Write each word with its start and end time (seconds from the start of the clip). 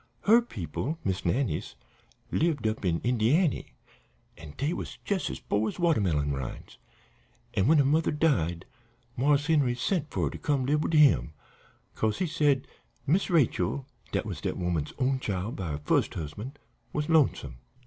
Her 0.21 0.41
people 0.41 0.97
Miss 1.03 1.23
Nannie's 1.25 1.75
lived 2.31 2.65
up 2.67 2.83
in 2.83 3.01
Indiany, 3.01 3.75
an' 4.35 4.55
dey 4.57 4.73
was 4.73 4.97
jes' 5.07 5.29
's 5.29 5.39
po' 5.39 5.67
as 5.67 5.77
watermelon 5.77 6.33
rinds, 6.33 6.79
and 7.53 7.67
when 7.69 7.77
her 7.77 7.85
mother 7.85 8.09
died 8.09 8.65
Marse 9.15 9.45
Henry 9.45 9.75
sent 9.75 10.09
for 10.09 10.23
her 10.23 10.29
to 10.31 10.39
come 10.39 10.65
live 10.65 10.81
wid 10.83 10.93
him, 10.95 11.33
'cause 11.93 12.17
he 12.17 12.25
said 12.25 12.65
Miss 13.05 13.29
Rachel 13.29 13.85
dat 14.11 14.25
was 14.25 14.41
dat 14.41 14.57
woman's 14.57 14.91
own 14.97 15.19
chile 15.19 15.51
by 15.51 15.67
her 15.69 15.77
fust 15.85 16.15
husband 16.15 16.57
was 16.93 17.07
lonesome. 17.07 17.59